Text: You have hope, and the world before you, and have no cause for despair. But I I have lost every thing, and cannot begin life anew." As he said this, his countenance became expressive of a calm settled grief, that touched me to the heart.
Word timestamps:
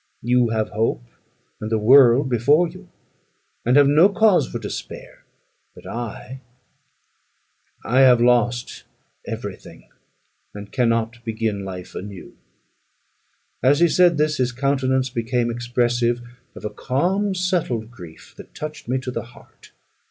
You 0.23 0.49
have 0.49 0.69
hope, 0.69 1.03
and 1.59 1.71
the 1.71 1.77
world 1.77 2.27
before 2.27 2.67
you, 2.67 2.89
and 3.63 3.77
have 3.77 3.87
no 3.87 4.09
cause 4.09 4.49
for 4.49 4.57
despair. 4.57 5.25
But 5.75 5.85
I 5.85 6.41
I 7.85 7.99
have 7.99 8.19
lost 8.19 8.85
every 9.27 9.55
thing, 9.55 9.89
and 10.55 10.71
cannot 10.71 11.23
begin 11.23 11.63
life 11.63 11.93
anew." 11.93 12.35
As 13.61 13.79
he 13.79 13.87
said 13.87 14.17
this, 14.17 14.37
his 14.37 14.51
countenance 14.51 15.11
became 15.11 15.51
expressive 15.51 16.19
of 16.55 16.65
a 16.65 16.71
calm 16.71 17.35
settled 17.35 17.91
grief, 17.91 18.33
that 18.37 18.55
touched 18.55 18.87
me 18.87 18.97
to 19.01 19.11
the 19.11 19.21
heart. 19.37 19.71